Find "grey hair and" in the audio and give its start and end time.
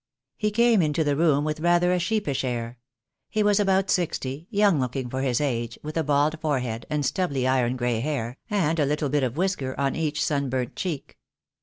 7.77-8.79